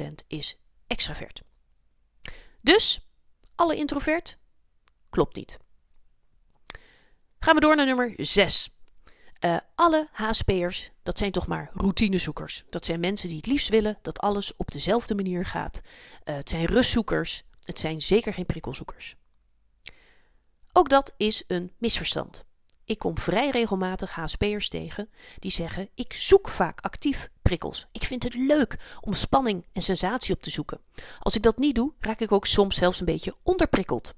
30% 0.00 0.06
is 0.26 0.58
extravert. 0.86 1.42
Dus 2.60 3.08
alle 3.54 3.76
introvert 3.76 4.38
klopt 5.10 5.36
niet. 5.36 5.58
Gaan 7.38 7.54
we 7.54 7.60
door 7.60 7.76
naar 7.76 7.86
nummer 7.86 8.12
6. 8.16 8.70
Eh, 9.46 9.56
alle 9.74 10.08
HSP'ers, 10.12 10.90
dat 11.02 11.18
zijn 11.18 11.30
toch 11.30 11.46
maar 11.46 11.70
routinezoekers. 11.72 12.64
Dat 12.70 12.84
zijn 12.84 13.00
mensen 13.00 13.28
die 13.28 13.36
het 13.36 13.46
liefst 13.46 13.68
willen 13.68 13.98
dat 14.02 14.18
alles 14.18 14.56
op 14.56 14.70
dezelfde 14.70 15.14
manier 15.14 15.46
gaat. 15.46 15.80
Uh, 16.24 16.34
het 16.34 16.48
zijn 16.48 16.64
rustzoekers, 16.64 17.42
het 17.64 17.78
zijn 17.78 18.02
zeker 18.02 18.34
geen 18.34 18.46
prikkelzoekers. 18.46 19.16
Ook 20.72 20.88
dat 20.88 21.14
is 21.16 21.44
een 21.46 21.72
misverstand. 21.78 22.44
Ik 22.84 22.98
kom 22.98 23.18
vrij 23.18 23.50
regelmatig 23.50 24.14
HSP'ers 24.14 24.68
tegen 24.68 25.10
die 25.38 25.50
zeggen: 25.50 25.88
Ik 25.94 26.12
zoek 26.12 26.48
vaak 26.48 26.80
actief 26.80 27.28
prikkels. 27.42 27.86
Ik 27.92 28.02
vind 28.02 28.22
het 28.22 28.34
leuk 28.34 28.98
om 29.00 29.14
spanning 29.14 29.66
en 29.72 29.82
sensatie 29.82 30.34
op 30.34 30.42
te 30.42 30.50
zoeken. 30.50 30.80
Als 31.18 31.36
ik 31.36 31.42
dat 31.42 31.56
niet 31.56 31.74
doe, 31.74 31.92
raak 32.00 32.20
ik 32.20 32.32
ook 32.32 32.46
soms 32.46 32.76
zelfs 32.76 33.00
een 33.00 33.06
beetje 33.06 33.36
onderprikkeld. 33.42 34.14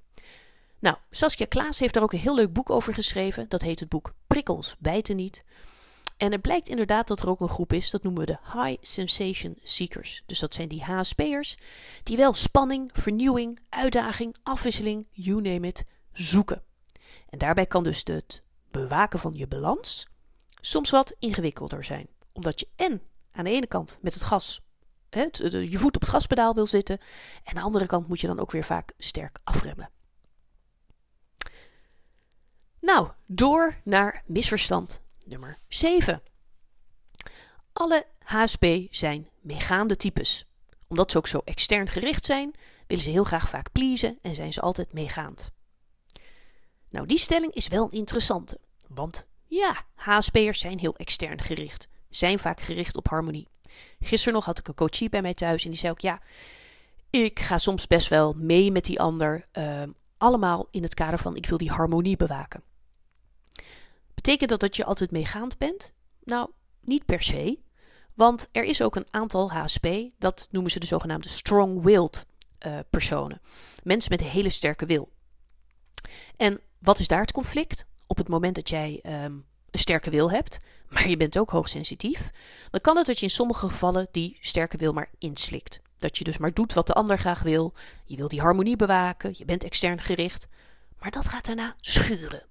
Nou, 0.80 0.96
Saskia 1.10 1.46
Klaas 1.46 1.78
heeft 1.78 1.94
daar 1.94 2.02
ook 2.02 2.12
een 2.12 2.18
heel 2.18 2.34
leuk 2.34 2.52
boek 2.52 2.70
over 2.70 2.94
geschreven. 2.94 3.48
Dat 3.48 3.62
heet 3.62 3.80
het 3.80 3.88
boek 3.88 4.14
Prikkels 4.26 4.76
bijten 4.78 5.16
niet. 5.16 5.44
En 6.16 6.32
het 6.32 6.42
blijkt 6.42 6.68
inderdaad 6.68 7.06
dat 7.08 7.20
er 7.20 7.28
ook 7.28 7.40
een 7.40 7.48
groep 7.48 7.72
is, 7.72 7.90
dat 7.90 8.02
noemen 8.02 8.20
we 8.20 8.26
de 8.26 8.60
High 8.62 8.76
Sensation 8.80 9.58
Seekers. 9.62 10.22
Dus 10.26 10.38
dat 10.38 10.54
zijn 10.54 10.68
die 10.68 10.84
HSP'ers 10.84 11.56
die 12.02 12.16
wel 12.16 12.34
spanning, 12.34 12.90
vernieuwing, 12.92 13.58
uitdaging, 13.68 14.36
afwisseling, 14.42 15.06
you 15.10 15.40
name 15.40 15.66
it, 15.66 15.84
zoeken. 16.12 16.62
En 17.28 17.38
daarbij 17.38 17.66
kan 17.66 17.84
dus 17.84 18.00
het 18.04 18.42
bewaken 18.70 19.18
van 19.18 19.34
je 19.34 19.46
balans 19.46 20.08
soms 20.60 20.90
wat 20.90 21.16
ingewikkelder 21.18 21.84
zijn. 21.84 22.08
Omdat 22.32 22.60
je 22.60 22.68
en 22.76 23.02
aan 23.32 23.44
de 23.44 23.50
ene 23.50 23.66
kant 23.66 23.98
met 24.00 24.14
het 24.14 24.22
gas 24.22 24.60
je 25.10 25.78
voet 25.78 25.94
op 25.94 26.00
het 26.00 26.10
gaspedaal 26.10 26.54
wil 26.54 26.66
zitten. 26.66 26.98
En 26.98 27.04
aan 27.44 27.54
de 27.54 27.60
andere 27.60 27.86
kant 27.86 28.08
moet 28.08 28.20
je 28.20 28.26
dan 28.26 28.40
ook 28.40 28.50
weer 28.50 28.64
vaak 28.64 28.92
sterk 28.98 29.38
afremmen. 29.44 29.90
Nou, 32.88 33.08
door 33.26 33.80
naar 33.84 34.22
misverstand 34.26 35.00
nummer 35.26 35.58
7. 35.68 36.22
Alle 37.72 38.06
HSP 38.18 38.64
zijn 38.90 39.28
meegaande 39.40 39.96
types. 39.96 40.46
Omdat 40.86 41.10
ze 41.10 41.18
ook 41.18 41.26
zo 41.26 41.40
extern 41.44 41.88
gericht 41.88 42.24
zijn, 42.24 42.54
willen 42.86 43.04
ze 43.04 43.10
heel 43.10 43.24
graag 43.24 43.48
vaak 43.48 43.72
pleasen 43.72 44.18
en 44.22 44.34
zijn 44.34 44.52
ze 44.52 44.60
altijd 44.60 44.92
meegaand. 44.92 45.50
Nou, 46.90 47.06
die 47.06 47.18
stelling 47.18 47.52
is 47.52 47.68
wel 47.68 47.84
een 47.84 47.98
interessante. 47.98 48.60
Want 48.88 49.28
ja, 49.46 49.76
HSP'ers 49.94 50.60
zijn 50.60 50.78
heel 50.78 50.96
extern 50.96 51.40
gericht. 51.40 51.88
Zijn 52.08 52.38
vaak 52.38 52.60
gericht 52.60 52.96
op 52.96 53.08
harmonie. 53.08 53.48
Gisteren 54.00 54.34
nog 54.34 54.44
had 54.44 54.58
ik 54.58 54.68
een 54.68 54.74
coachie 54.74 55.08
bij 55.08 55.22
mij 55.22 55.34
thuis 55.34 55.64
en 55.64 55.70
die 55.70 55.78
zei 55.78 55.92
ook: 55.92 56.00
Ja, 56.00 56.22
ik 57.10 57.40
ga 57.40 57.58
soms 57.58 57.86
best 57.86 58.08
wel 58.08 58.32
mee 58.32 58.72
met 58.72 58.84
die 58.84 59.00
ander. 59.00 59.46
Ehm, 59.52 59.90
allemaal 60.18 60.68
in 60.70 60.82
het 60.82 60.94
kader 60.94 61.18
van 61.18 61.36
ik 61.36 61.46
wil 61.46 61.58
die 61.58 61.70
harmonie 61.70 62.16
bewaken. 62.16 62.66
Betekent 64.18 64.50
dat 64.50 64.60
dat 64.60 64.76
je 64.76 64.84
altijd 64.84 65.10
meegaand 65.10 65.58
bent? 65.58 65.92
Nou, 66.24 66.50
niet 66.80 67.04
per 67.04 67.22
se. 67.22 67.58
Want 68.14 68.48
er 68.52 68.64
is 68.64 68.82
ook 68.82 68.96
een 68.96 69.06
aantal 69.10 69.50
HSP, 69.50 69.86
dat 70.18 70.48
noemen 70.50 70.70
ze 70.70 70.80
de 70.80 70.86
zogenaamde 70.86 71.28
strong-willed 71.28 72.26
uh, 72.66 72.78
personen. 72.90 73.40
Mensen 73.82 74.10
met 74.10 74.20
een 74.20 74.26
hele 74.26 74.50
sterke 74.50 74.86
wil. 74.86 75.12
En 76.36 76.60
wat 76.78 76.98
is 76.98 77.08
daar 77.08 77.20
het 77.20 77.32
conflict? 77.32 77.86
Op 78.06 78.16
het 78.16 78.28
moment 78.28 78.54
dat 78.54 78.68
jij 78.68 79.00
um, 79.06 79.12
een 79.70 79.78
sterke 79.78 80.10
wil 80.10 80.30
hebt, 80.30 80.58
maar 80.88 81.08
je 81.08 81.16
bent 81.16 81.38
ook 81.38 81.50
hoogsensitief, 81.50 82.30
dan 82.70 82.80
kan 82.80 82.96
het 82.96 83.06
dat 83.06 83.18
je 83.18 83.26
in 83.26 83.30
sommige 83.30 83.68
gevallen 83.68 84.08
die 84.10 84.38
sterke 84.40 84.76
wil 84.76 84.92
maar 84.92 85.10
inslikt. 85.18 85.80
Dat 85.96 86.18
je 86.18 86.24
dus 86.24 86.38
maar 86.38 86.54
doet 86.54 86.72
wat 86.72 86.86
de 86.86 86.92
ander 86.92 87.18
graag 87.18 87.42
wil. 87.42 87.74
Je 88.04 88.16
wil 88.16 88.28
die 88.28 88.40
harmonie 88.40 88.76
bewaken, 88.76 89.34
je 89.36 89.44
bent 89.44 89.64
extern 89.64 90.00
gericht. 90.00 90.46
Maar 90.98 91.10
dat 91.10 91.26
gaat 91.26 91.46
daarna 91.46 91.74
schuren. 91.80 92.46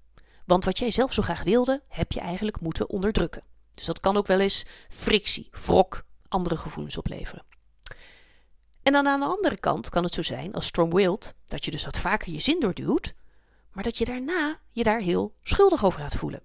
Want 0.48 0.64
wat 0.64 0.78
jij 0.78 0.90
zelf 0.90 1.12
zo 1.12 1.22
graag 1.22 1.42
wilde, 1.42 1.82
heb 1.88 2.12
je 2.12 2.20
eigenlijk 2.20 2.60
moeten 2.60 2.88
onderdrukken. 2.88 3.42
Dus 3.74 3.84
dat 3.84 4.00
kan 4.00 4.16
ook 4.16 4.26
wel 4.26 4.40
eens 4.40 4.64
frictie, 4.88 5.48
wrok, 5.50 6.04
andere 6.28 6.56
gevoelens 6.56 6.96
opleveren. 6.96 7.44
En 8.82 8.92
dan 8.92 9.06
aan 9.06 9.20
de 9.20 9.26
andere 9.26 9.58
kant 9.58 9.88
kan 9.88 10.04
het 10.04 10.14
zo 10.14 10.22
zijn, 10.22 10.54
als 10.54 10.66
strong-willed, 10.66 11.34
dat 11.46 11.64
je 11.64 11.70
dus 11.70 11.84
wat 11.84 11.98
vaker 11.98 12.32
je 12.32 12.40
zin 12.40 12.60
doorduwt, 12.60 13.14
maar 13.72 13.84
dat 13.84 13.98
je 13.98 14.04
daarna 14.04 14.58
je 14.72 14.82
daar 14.82 15.00
heel 15.00 15.34
schuldig 15.42 15.84
over 15.84 16.00
gaat 16.00 16.14
voelen. 16.14 16.42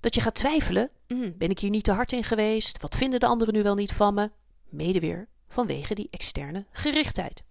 Dat 0.00 0.14
je 0.14 0.20
gaat 0.20 0.34
twijfelen: 0.34 0.90
mm, 1.08 1.34
ben 1.38 1.50
ik 1.50 1.58
hier 1.58 1.70
niet 1.70 1.84
te 1.84 1.92
hard 1.92 2.12
in 2.12 2.24
geweest? 2.24 2.80
Wat 2.80 2.96
vinden 2.96 3.20
de 3.20 3.26
anderen 3.26 3.54
nu 3.54 3.62
wel 3.62 3.74
niet 3.74 3.92
van 3.92 4.14
me? 4.14 4.30
Mede 4.68 5.00
weer 5.00 5.28
vanwege 5.48 5.94
die 5.94 6.08
externe 6.10 6.66
gerichtheid. 6.72 7.44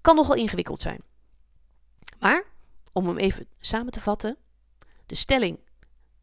Kan 0.00 0.16
nogal 0.16 0.34
ingewikkeld 0.34 0.80
zijn. 0.80 1.02
Maar 2.18 2.56
om 2.98 3.06
hem 3.06 3.18
even 3.18 3.48
samen 3.60 3.92
te 3.92 4.00
vatten: 4.00 4.36
de 5.06 5.14
stelling 5.14 5.60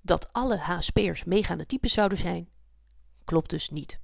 dat 0.02 0.34
alle 0.34 0.58
HSP'ers 0.58 1.24
meegaande 1.24 1.66
types 1.66 1.94
zouden 1.94 2.18
zijn, 2.18 2.50
klopt 3.24 3.50
dus 3.50 3.70
niet. 3.70 4.00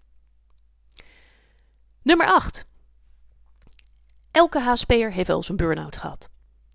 Nummer 2.02 2.28
8. 2.28 2.66
Elke 4.32 4.60
HSP'er 4.60 5.12
heeft 5.12 5.28
wel 5.28 5.38
eens 5.38 5.50
een 5.50 5.56
burn-out 5.56 5.98
gehad. 5.98 6.30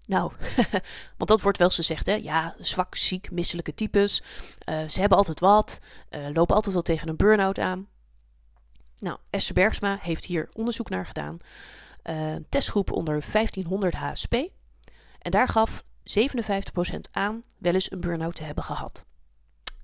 Nou, 0.07 0.33
want 1.19 1.31
dat 1.31 1.41
wordt 1.41 1.59
wel 1.59 1.67
eens 1.67 1.77
gezegd, 1.77 2.07
hè? 2.07 2.15
Ja, 2.15 2.55
zwak, 2.61 2.95
ziek, 2.95 3.31
misselijke 3.31 3.75
types. 3.75 4.23
Uh, 4.69 4.89
ze 4.89 5.01
hebben 5.01 5.19
altijd 5.19 5.41
wat, 5.41 5.81
uh, 6.11 6.29
lopen 6.33 6.55
altijd 6.55 6.75
wel 6.75 6.83
tegen 6.83 7.09
een 7.09 7.17
burn-out 7.17 7.59
aan. 7.59 7.89
Nou, 8.99 9.19
Esther 9.31 9.55
Bergsma 9.55 9.99
heeft 10.01 10.25
hier 10.25 10.49
onderzoek 10.53 10.89
naar 10.89 11.07
gedaan. 11.07 11.39
Uh, 12.05 12.35
testgroep 12.49 12.93
onder 12.93 13.25
1500 13.33 13.95
HSP. 13.95 14.35
En 15.27 15.33
daar 15.33 15.49
gaf 15.49 15.83
57% 16.19 16.97
aan 17.11 17.43
wel 17.59 17.75
eens 17.75 17.91
een 17.91 18.01
burn-out 18.01 18.35
te 18.35 18.43
hebben 18.43 18.65
gehad. 18.65 19.07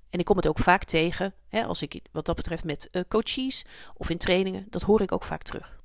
En 0.09 0.19
ik 0.19 0.25
kom 0.25 0.37
het 0.37 0.47
ook 0.47 0.59
vaak 0.59 0.83
tegen, 0.83 1.33
hè, 1.47 1.65
als 1.65 1.81
ik 1.81 2.01
wat 2.11 2.25
dat 2.25 2.35
betreft 2.35 2.63
met 2.63 2.87
uh, 2.91 3.01
coaches 3.07 3.65
of 3.93 4.09
in 4.09 4.17
trainingen, 4.17 4.65
dat 4.69 4.81
hoor 4.81 5.01
ik 5.01 5.11
ook 5.11 5.23
vaak 5.23 5.41
terug. 5.41 5.81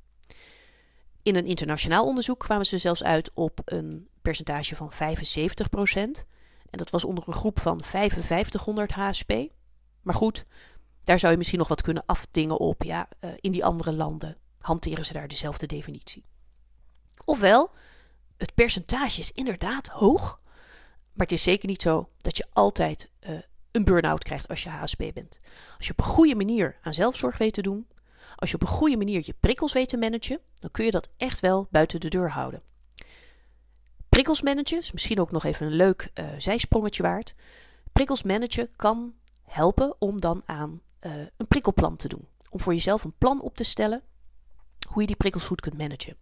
In 1.23 1.37
een 1.37 1.45
internationaal 1.45 2.05
onderzoek 2.05 2.39
kwamen 2.39 2.67
ze 2.67 2.79
zelfs 2.79 3.03
uit 3.03 3.31
op 3.35 3.61
een 3.65 4.09
percentage 4.23 4.77
van 4.77 4.93
75%. 4.93 4.97
En 6.71 6.79
dat 6.79 6.91
was 6.91 7.05
onder 7.05 7.25
een 7.27 7.35
groep 7.35 7.59
van 7.59 7.83
5500 7.83 8.93
HSP. 8.93 9.33
Maar 10.03 10.15
goed, 10.15 10.45
daar 11.03 11.19
zou 11.19 11.33
je 11.33 11.39
misschien 11.39 11.59
nog 11.59 11.69
wat 11.69 11.83
kunnen 11.83 12.07
afdingen 12.07 12.59
op. 12.59 12.83
Ja, 12.83 13.09
uh, 13.21 13.31
in 13.37 13.53
die 13.53 13.65
andere 13.65 13.93
landen 13.93 14.37
hanteren 14.59 15.05
ze 15.05 15.13
daar 15.13 15.29
dezelfde 15.29 15.67
definitie. 15.67 16.25
Ofwel, 17.25 17.71
het 18.39 18.55
percentage 18.55 19.21
is 19.21 19.33
inderdaad 19.33 19.87
hoog. 19.87 20.41
Maar 21.13 21.27
het 21.27 21.33
is 21.33 21.43
zeker 21.43 21.69
niet 21.69 21.83
zo 21.83 22.09
dat 22.19 22.37
je 22.37 22.47
altijd 22.53 23.11
uh, 23.21 23.39
een 23.71 23.85
burn-out 23.85 24.25
krijgt 24.25 24.49
als 24.49 24.63
je 24.63 24.69
HSP 24.69 25.05
bent. 25.15 25.37
Als 25.77 25.87
je 25.87 25.93
op 25.93 25.99
een 25.99 26.05
goede 26.05 26.35
manier 26.35 26.77
aan 26.83 26.95
zelfzorg 26.95 27.39
weet 27.39 27.53
te 27.53 27.63
doen, 27.63 27.87
als 28.37 28.51
je 28.51 28.55
op 28.55 28.63
een 28.63 28.69
goede 28.69 28.97
manier 28.97 29.23
je 29.25 29.35
prikkels 29.41 29.73
weet 29.73 29.89
te 29.89 29.97
managen, 29.97 30.41
dan 30.55 30.71
kun 30.71 30.85
je 30.85 30.91
dat 30.91 31.09
echt 31.17 31.41
wel 31.41 31.69
buiten 31.71 32.01
de 32.01 32.09
deur 32.09 32.31
houden. 32.31 32.63
Prikkels 34.09 34.43
managen 34.43 34.79
is 34.79 34.93
misschien 34.93 35.21
ook 35.21 35.31
nog 35.31 35.45
even 35.45 35.67
een 35.67 35.73
leuk 35.73 36.11
uh, 36.15 36.29
zijsprongetje 36.39 37.03
waard. 37.03 37.35
Prikkels 37.93 38.23
managen 38.23 38.69
kan 38.77 39.15
helpen 39.45 39.95
om 39.99 40.21
dan 40.21 40.43
aan 40.45 40.81
uh, 41.01 41.13
een 41.37 41.49
prikkelplan 41.49 41.97
te 41.97 42.09
doen. 42.09 42.29
Om 42.51 42.61
voor 42.61 42.75
jezelf 42.75 43.05
een 43.05 43.19
plan 43.19 43.41
op 43.41 43.57
te 43.57 43.65
stellen 43.65 44.03
hoe 44.89 45.01
je 45.01 45.07
die 45.07 45.17
prikkels 45.17 45.47
goed 45.47 45.61
kunt 45.61 45.79
managen. 45.79 46.17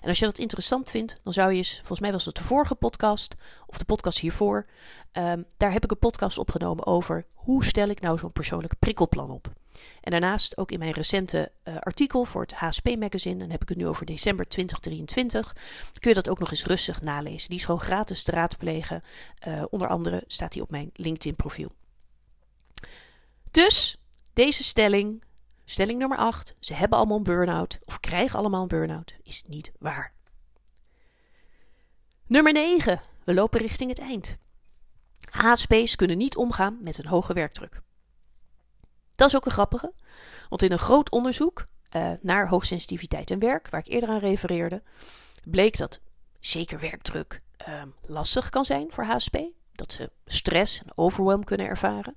En 0.00 0.08
als 0.08 0.18
je 0.18 0.24
dat 0.24 0.38
interessant 0.38 0.90
vindt, 0.90 1.20
dan 1.24 1.32
zou 1.32 1.50
je 1.50 1.56
eens, 1.56 1.76
volgens 1.76 2.00
mij 2.00 2.12
was 2.12 2.24
het 2.24 2.34
de 2.34 2.42
vorige 2.42 2.74
podcast 2.74 3.34
of 3.66 3.78
de 3.78 3.84
podcast 3.84 4.18
hiervoor, 4.18 4.66
um, 5.12 5.44
daar 5.56 5.72
heb 5.72 5.84
ik 5.84 5.90
een 5.90 5.98
podcast 5.98 6.38
opgenomen 6.38 6.86
over 6.86 7.26
hoe 7.34 7.64
stel 7.64 7.88
ik 7.88 8.00
nou 8.00 8.18
zo'n 8.18 8.32
persoonlijk 8.32 8.78
prikkelplan 8.78 9.30
op. 9.30 9.52
En 10.00 10.10
daarnaast 10.10 10.56
ook 10.56 10.72
in 10.72 10.78
mijn 10.78 10.92
recente 10.92 11.52
uh, 11.64 11.76
artikel 11.78 12.24
voor 12.24 12.42
het 12.42 12.52
HSP 12.52 12.96
Magazine, 12.98 13.38
dan 13.38 13.50
heb 13.50 13.62
ik 13.62 13.68
het 13.68 13.78
nu 13.78 13.86
over 13.86 14.06
december 14.06 14.48
2023, 14.48 15.52
kun 15.98 16.10
je 16.10 16.14
dat 16.14 16.28
ook 16.28 16.38
nog 16.38 16.50
eens 16.50 16.64
rustig 16.64 17.02
nalezen. 17.02 17.48
Die 17.48 17.58
is 17.58 17.64
gewoon 17.64 17.80
gratis 17.80 18.22
te 18.22 18.30
raadplegen. 18.30 19.02
Uh, 19.48 19.64
onder 19.70 19.88
andere 19.88 20.24
staat 20.26 20.52
die 20.52 20.62
op 20.62 20.70
mijn 20.70 20.90
LinkedIn 20.94 21.36
profiel. 21.36 21.70
Dus 23.50 23.96
deze 24.32 24.62
stelling 24.62 25.22
Stelling 25.70 25.98
nummer 25.98 26.18
8. 26.18 26.54
Ze 26.60 26.74
hebben 26.74 26.98
allemaal 26.98 27.16
een 27.16 27.22
burn-out 27.22 27.78
of 27.84 28.00
krijgen 28.00 28.38
allemaal 28.38 28.62
een 28.62 28.68
burn-out. 28.68 29.14
Is 29.22 29.42
niet 29.46 29.72
waar. 29.78 30.12
Nummer 32.26 32.52
9. 32.52 33.00
We 33.24 33.34
lopen 33.34 33.60
richting 33.60 33.90
het 33.90 33.98
eind. 33.98 34.38
HSP's 35.30 35.96
kunnen 35.96 36.18
niet 36.18 36.36
omgaan 36.36 36.78
met 36.82 36.98
een 36.98 37.06
hoge 37.06 37.32
werkdruk. 37.32 37.80
Dat 39.14 39.28
is 39.28 39.36
ook 39.36 39.44
een 39.44 39.52
grappige, 39.52 39.92
want 40.48 40.62
in 40.62 40.72
een 40.72 40.78
groot 40.78 41.10
onderzoek 41.10 41.64
uh, 41.96 42.12
naar 42.20 42.48
hoogsensitiviteit 42.48 43.30
en 43.30 43.38
werk, 43.38 43.70
waar 43.70 43.80
ik 43.80 43.92
eerder 43.92 44.08
aan 44.08 44.18
refereerde, 44.18 44.82
bleek 45.44 45.76
dat 45.76 46.00
zeker 46.40 46.80
werkdruk 46.80 47.42
uh, 47.68 47.82
lastig 48.06 48.48
kan 48.48 48.64
zijn 48.64 48.86
voor 48.92 49.04
HSP. 49.04 49.38
Dat 49.72 49.92
ze 49.92 50.10
stress 50.26 50.82
en 50.82 50.92
overwhelm 50.94 51.44
kunnen 51.44 51.66
ervaren. 51.66 52.12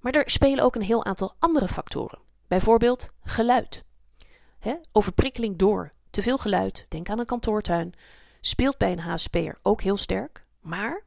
Maar 0.00 0.12
er 0.12 0.30
spelen 0.30 0.64
ook 0.64 0.74
een 0.74 0.82
heel 0.82 1.04
aantal 1.04 1.34
andere 1.38 1.68
factoren. 1.68 2.28
Bijvoorbeeld 2.50 3.12
geluid. 3.24 3.84
He, 4.58 4.74
overprikkeling 4.92 5.56
door 5.56 5.92
te 6.10 6.22
veel 6.22 6.38
geluid, 6.38 6.86
denk 6.88 7.08
aan 7.08 7.18
een 7.18 7.26
kantoortuin, 7.26 7.92
speelt 8.40 8.78
bij 8.78 8.92
een 8.92 8.98
HSP'er 8.98 9.58
ook 9.62 9.82
heel 9.82 9.96
sterk. 9.96 10.46
Maar 10.60 11.04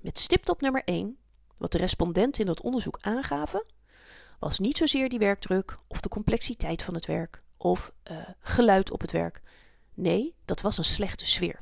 met 0.00 0.18
stipt 0.18 0.48
op 0.48 0.60
nummer 0.60 0.82
1, 0.84 1.18
wat 1.56 1.72
de 1.72 1.78
respondenten 1.78 2.40
in 2.40 2.46
dat 2.46 2.60
onderzoek 2.60 2.98
aangaven, 3.00 3.66
was 4.38 4.58
niet 4.58 4.76
zozeer 4.76 5.08
die 5.08 5.18
werkdruk 5.18 5.76
of 5.86 6.00
de 6.00 6.08
complexiteit 6.08 6.82
van 6.82 6.94
het 6.94 7.06
werk 7.06 7.42
of 7.56 7.92
uh, 8.10 8.28
geluid 8.40 8.90
op 8.90 9.00
het 9.00 9.10
werk. 9.10 9.42
Nee, 9.94 10.34
dat 10.44 10.60
was 10.60 10.78
een 10.78 10.84
slechte 10.84 11.26
sfeer. 11.26 11.60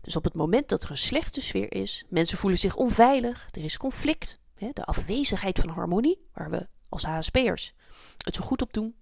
Dus 0.00 0.16
op 0.16 0.24
het 0.24 0.34
moment 0.34 0.68
dat 0.68 0.82
er 0.82 0.90
een 0.90 0.96
slechte 0.96 1.40
sfeer 1.40 1.72
is, 1.74 2.04
mensen 2.08 2.38
voelen 2.38 2.58
zich 2.58 2.76
onveilig, 2.76 3.48
er 3.50 3.64
is 3.64 3.76
conflict, 3.76 4.40
de 4.54 4.84
afwezigheid 4.84 5.58
van 5.58 5.68
harmonie, 5.68 6.28
waar 6.32 6.50
we 6.50 6.68
als 6.92 7.04
HSP'ers 7.04 7.74
het 8.24 8.34
zo 8.34 8.42
goed 8.42 8.62
op 8.62 8.72
doen. 8.72 8.96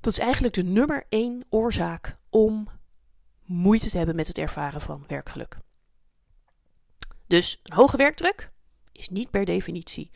Dat 0.00 0.12
is 0.12 0.18
eigenlijk 0.18 0.54
de 0.54 0.62
nummer 0.62 1.06
één 1.08 1.44
oorzaak 1.48 2.16
om 2.30 2.68
moeite 3.44 3.90
te 3.90 3.96
hebben 3.96 4.16
met 4.16 4.28
het 4.28 4.38
ervaren 4.38 4.80
van 4.80 5.04
werkgeluk. 5.06 5.58
Dus 7.26 7.60
een 7.62 7.76
hoge 7.76 7.96
werkdruk 7.96 8.52
is 8.92 9.08
niet 9.08 9.30
per 9.30 9.44
definitie 9.44 10.10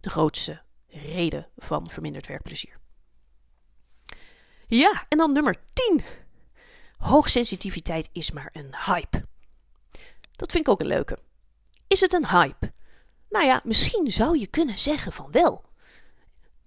de 0.00 0.10
grootste 0.10 0.62
reden 0.88 1.48
van 1.56 1.90
verminderd 1.90 2.26
werkplezier. 2.26 2.78
Ja, 4.66 5.04
en 5.08 5.18
dan 5.18 5.32
nummer 5.32 5.56
10. 5.72 6.02
Hoogsensitiviteit 6.96 8.08
is 8.12 8.30
maar 8.30 8.50
een 8.52 8.74
hype. 8.86 9.26
Dat 10.36 10.52
vind 10.52 10.66
ik 10.66 10.72
ook 10.72 10.80
een 10.80 10.86
leuke. 10.86 11.18
Is 11.88 12.00
het 12.00 12.12
een 12.12 12.26
hype? 12.26 12.72
Nou 13.28 13.46
ja, 13.46 13.60
misschien 13.64 14.12
zou 14.12 14.38
je 14.38 14.46
kunnen 14.46 14.78
zeggen 14.78 15.12
van 15.12 15.30
wel. 15.30 15.64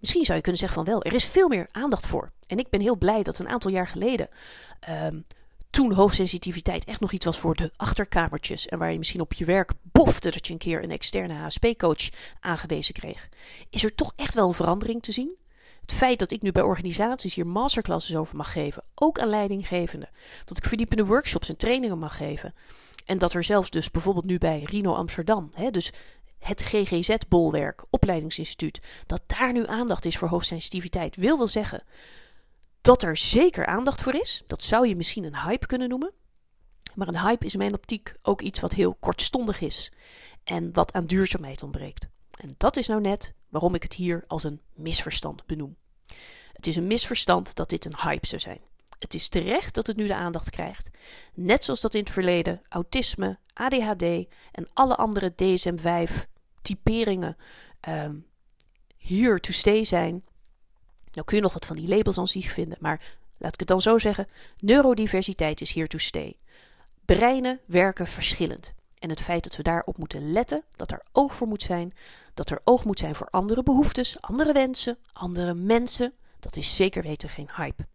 Misschien 0.01 0.25
zou 0.25 0.37
je 0.37 0.43
kunnen 0.43 0.61
zeggen 0.61 0.83
van 0.83 0.93
wel, 0.93 1.03
er 1.03 1.13
is 1.13 1.25
veel 1.25 1.47
meer 1.47 1.67
aandacht 1.71 2.07
voor. 2.07 2.31
En 2.47 2.57
ik 2.57 2.69
ben 2.69 2.81
heel 2.81 2.97
blij 2.97 3.23
dat 3.23 3.39
een 3.39 3.49
aantal 3.49 3.71
jaar 3.71 3.87
geleden, 3.87 4.27
um, 4.89 5.25
toen 5.69 5.93
hoogsensitiviteit 5.93 6.85
echt 6.85 6.99
nog 6.99 7.11
iets 7.11 7.25
was 7.25 7.39
voor 7.39 7.55
de 7.55 7.71
achterkamertjes. 7.75 8.67
En 8.67 8.79
waar 8.79 8.91
je 8.91 8.97
misschien 8.97 9.21
op 9.21 9.33
je 9.33 9.45
werk 9.45 9.71
bofte 9.81 10.31
dat 10.31 10.47
je 10.47 10.53
een 10.53 10.59
keer 10.59 10.83
een 10.83 10.91
externe 10.91 11.33
HSP-coach 11.33 12.09
aangewezen 12.39 12.93
kreeg. 12.93 13.29
Is 13.69 13.83
er 13.83 13.95
toch 13.95 14.13
echt 14.15 14.33
wel 14.33 14.47
een 14.47 14.53
verandering 14.53 15.01
te 15.01 15.11
zien? 15.11 15.35
Het 15.81 15.91
feit 15.91 16.19
dat 16.19 16.31
ik 16.31 16.41
nu 16.41 16.51
bij 16.51 16.61
organisaties 16.61 17.35
hier 17.35 17.47
masterclasses 17.47 18.15
over 18.15 18.35
mag 18.35 18.51
geven, 18.51 18.83
ook 18.95 19.19
aan 19.19 19.29
leidinggevenden. 19.29 20.09
Dat 20.45 20.57
ik 20.57 20.65
verdiepende 20.65 21.05
workshops 21.05 21.49
en 21.49 21.57
trainingen 21.57 21.99
mag 21.99 22.17
geven. 22.17 22.53
En 23.05 23.17
dat 23.17 23.33
er 23.33 23.43
zelfs 23.43 23.69
dus 23.69 23.91
bijvoorbeeld 23.91 24.25
nu 24.25 24.37
bij 24.37 24.63
Rino 24.63 24.93
Amsterdam, 24.93 25.49
hè, 25.53 25.71
dus 25.71 25.91
het 26.41 26.61
GGZ-bolwerk, 26.61 27.83
opleidingsinstituut, 27.89 28.81
dat 29.05 29.21
daar 29.25 29.53
nu 29.53 29.67
aandacht 29.67 30.05
is 30.05 30.17
voor 30.17 30.27
hoogsensitiviteit, 30.27 31.15
wil 31.15 31.37
wel 31.37 31.47
zeggen 31.47 31.83
dat 32.81 33.03
er 33.03 33.17
zeker 33.17 33.65
aandacht 33.65 34.01
voor 34.01 34.15
is. 34.15 34.43
Dat 34.47 34.63
zou 34.63 34.87
je 34.87 34.95
misschien 34.95 35.23
een 35.23 35.37
hype 35.37 35.65
kunnen 35.65 35.89
noemen. 35.89 36.13
Maar 36.95 37.07
een 37.07 37.19
hype 37.19 37.45
is 37.45 37.53
in 37.53 37.59
mijn 37.59 37.73
optiek 37.73 38.13
ook 38.21 38.41
iets 38.41 38.59
wat 38.59 38.73
heel 38.73 38.95
kortstondig 38.99 39.61
is 39.61 39.91
en 40.43 40.73
wat 40.73 40.93
aan 40.93 41.05
duurzaamheid 41.05 41.63
ontbreekt. 41.63 42.07
En 42.31 42.53
dat 42.57 42.77
is 42.77 42.87
nou 42.87 43.01
net 43.01 43.33
waarom 43.49 43.75
ik 43.75 43.83
het 43.83 43.93
hier 43.93 44.23
als 44.27 44.43
een 44.43 44.61
misverstand 44.73 45.45
benoem. 45.45 45.75
Het 46.53 46.67
is 46.67 46.75
een 46.75 46.87
misverstand 46.87 47.55
dat 47.55 47.69
dit 47.69 47.85
een 47.85 47.97
hype 47.97 48.27
zou 48.27 48.41
zijn. 48.41 48.61
Het 48.99 49.13
is 49.13 49.29
terecht 49.29 49.73
dat 49.73 49.87
het 49.87 49.97
nu 49.97 50.07
de 50.07 50.15
aandacht 50.15 50.49
krijgt. 50.49 50.89
Net 51.33 51.63
zoals 51.63 51.81
dat 51.81 51.93
in 51.93 51.99
het 51.99 52.09
verleden 52.09 52.61
autisme, 52.67 53.39
ADHD 53.53 54.03
en 54.51 54.69
alle 54.73 54.95
andere 54.95 55.33
DSM-5 55.35 56.30
typeringen 56.71 57.37
um, 57.87 58.25
here 58.97 59.39
to 59.39 59.51
stay 59.51 59.83
zijn. 59.83 60.23
Nou 61.11 61.25
kun 61.25 61.35
je 61.35 61.43
nog 61.43 61.53
wat 61.53 61.65
van 61.65 61.75
die 61.75 61.87
labels 61.87 62.17
aan 62.17 62.27
zich 62.27 62.51
vinden, 62.51 62.77
maar 62.79 63.17
laat 63.37 63.53
ik 63.53 63.59
het 63.59 63.67
dan 63.67 63.81
zo 63.81 63.97
zeggen: 63.97 64.27
neurodiversiteit 64.57 65.61
is 65.61 65.73
here 65.73 65.87
to 65.87 65.97
stay. 65.97 66.39
Breinen 67.05 67.59
werken 67.65 68.07
verschillend. 68.07 68.73
En 68.99 69.09
het 69.09 69.21
feit 69.21 69.43
dat 69.43 69.55
we 69.55 69.63
daarop 69.63 69.97
moeten 69.97 70.31
letten, 70.31 70.63
dat 70.75 70.91
er 70.91 71.03
oog 71.11 71.35
voor 71.35 71.47
moet 71.47 71.61
zijn, 71.61 71.93
dat 72.33 72.49
er 72.49 72.61
oog 72.63 72.85
moet 72.85 72.99
zijn 72.99 73.15
voor 73.15 73.27
andere 73.29 73.63
behoeftes, 73.63 74.21
andere 74.21 74.53
wensen, 74.53 74.97
andere 75.13 75.53
mensen, 75.53 76.13
dat 76.39 76.55
is 76.55 76.75
zeker 76.75 77.03
weten 77.03 77.29
geen 77.29 77.49
hype. 77.55 77.87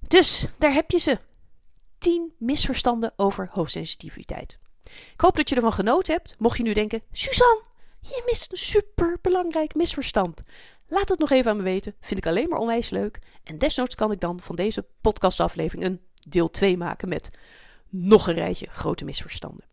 Dus 0.00 0.46
daar 0.58 0.72
heb 0.72 0.90
je 0.90 0.98
ze. 0.98 1.18
10 1.98 2.32
misverstanden 2.38 3.12
over 3.16 3.48
hoogsensitiviteit. 3.52 4.58
Ik 5.12 5.20
hoop 5.20 5.36
dat 5.36 5.48
je 5.48 5.54
ervan 5.54 5.72
genoten 5.72 6.14
hebt. 6.14 6.34
Mocht 6.38 6.56
je 6.56 6.62
nu 6.62 6.72
denken: 6.72 7.02
Suzanne, 7.12 7.64
je 8.00 8.22
mist 8.26 8.52
een 8.52 8.58
super 8.58 9.18
belangrijk 9.20 9.74
misverstand. 9.74 10.42
Laat 10.86 11.08
het 11.08 11.18
nog 11.18 11.30
even 11.30 11.50
aan 11.50 11.56
me 11.56 11.62
weten. 11.62 11.94
Vind 12.00 12.18
ik 12.18 12.26
alleen 12.26 12.48
maar 12.48 12.58
onwijs 12.58 12.90
leuk. 12.90 13.18
En 13.44 13.58
desnoods 13.58 13.94
kan 13.94 14.12
ik 14.12 14.20
dan 14.20 14.40
van 14.40 14.56
deze 14.56 14.86
podcastaflevering 15.00 15.84
een 15.86 16.00
deel 16.28 16.50
2 16.50 16.76
maken 16.76 17.08
met 17.08 17.30
nog 17.88 18.26
een 18.26 18.34
rijtje 18.34 18.66
grote 18.70 19.04
misverstanden. 19.04 19.66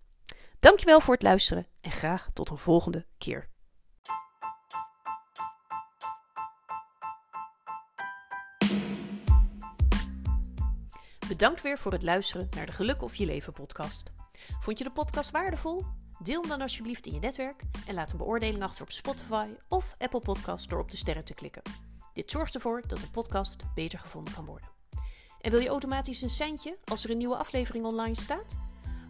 Dankjewel 0.60 1.00
voor 1.00 1.14
het 1.14 1.24
luisteren 1.24 1.68
en 1.82 1.92
graag 1.92 2.28
tot 2.34 2.50
een 2.50 2.58
volgende 2.58 3.06
keer. 3.18 3.50
Bedankt 11.28 11.62
weer 11.62 11.78
voor 11.78 11.92
het 11.92 12.04
luisteren 12.04 12.48
naar 12.56 12.66
de 12.66 12.72
Geluk 12.72 13.02
of 13.02 13.16
Je 13.16 13.26
Leven 13.26 13.54
podcast. 13.54 14.12
Vond 14.60 14.78
je 14.78 14.84
de 14.84 14.92
podcast 14.92 15.32
waardevol? 15.32 15.86
Deel 16.20 16.40
hem 16.40 16.50
dan 16.50 16.62
alsjeblieft 16.62 17.06
in 17.06 17.14
je 17.14 17.20
netwerk 17.20 17.64
en 17.88 17.94
laat 17.94 18.12
een 18.12 18.18
beoordeling 18.18 18.64
achter 18.64 18.82
op 18.82 18.92
Spotify 18.92 19.48
of 19.68 19.96
Apple 19.98 20.22
Podcast 20.22 20.70
door 20.70 20.80
op 20.80 20.92
de 20.92 20.98
sterren 20.98 21.26
te 21.26 21.34
klikken. 21.34 21.62
Dit 22.14 22.32
zorgt 22.32 22.56
ervoor 22.56 22.84
dat 22.88 23.00
de 23.00 23.10
podcast 23.10 23.64
beter 23.74 24.00
gevonden 24.00 24.34
kan 24.34 24.46
worden. 24.46 24.70
En 25.42 25.52
wil 25.52 25.60
je 25.60 25.70
automatisch 25.70 26.22
een 26.22 26.30
centje 26.30 26.78
als 26.86 27.04
er 27.04 27.10
een 27.10 27.18
nieuwe 27.18 27.36
aflevering 27.36 27.86
online 27.86 28.16
staat? 28.16 28.58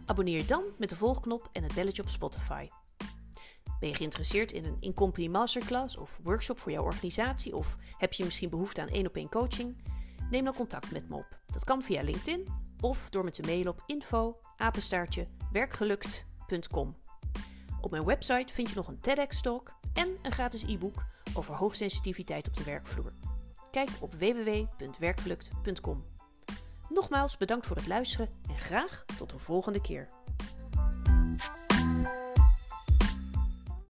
Abonneer 0.06 0.46
dan 0.46 0.62
met 0.78 0.88
de 0.88 0.96
volgknop 0.96 1.48
en 1.52 1.62
het 1.62 1.74
belletje 1.74 2.02
op 2.02 2.08
Spotify. 2.08 2.68
Ben 3.80 3.88
je 3.88 3.94
geïnteresseerd 3.94 4.52
in 4.52 4.64
een 4.64 4.76
in-company 4.80 5.28
masterclass 5.28 5.96
of 5.96 6.20
workshop 6.22 6.58
voor 6.58 6.72
jouw 6.72 6.84
organisatie? 6.84 7.56
Of 7.56 7.76
heb 7.96 8.12
je 8.12 8.24
misschien 8.24 8.50
behoefte 8.50 8.80
aan 8.80 8.88
één 8.88 9.06
op 9.06 9.16
één 9.16 9.28
coaching? 9.28 9.76
Neem 10.30 10.44
dan 10.44 10.54
contact 10.54 10.90
met 10.90 11.08
me 11.08 11.16
op. 11.16 11.40
Dat 11.46 11.64
kan 11.64 11.82
via 11.82 12.02
LinkedIn 12.02 12.48
of 12.80 13.10
door 13.10 13.24
me 13.24 13.30
te 13.30 13.42
mailen 13.42 13.72
op 13.72 13.82
info 13.86 14.40
werkgelukt.com. 15.52 16.96
Op 17.80 17.90
mijn 17.90 18.04
website 18.04 18.52
vind 18.52 18.68
je 18.68 18.74
nog 18.74 18.88
een 18.88 19.00
TEDx-talk 19.00 19.72
en 19.92 20.16
een 20.22 20.32
gratis 20.32 20.62
e-book 20.62 21.04
over 21.34 21.54
hoogsensitiviteit 21.54 22.48
op 22.48 22.56
de 22.56 22.64
werkvloer. 22.64 23.12
Kijk 23.70 23.90
op 24.00 24.14
www.werkgelukt.com. 24.14 26.04
Nogmaals 26.88 27.36
bedankt 27.36 27.66
voor 27.66 27.76
het 27.76 27.86
luisteren 27.86 28.28
en 28.48 28.58
graag 28.58 29.04
tot 29.16 29.30
de 29.30 29.38
volgende 29.38 29.80
keer. 29.80 30.08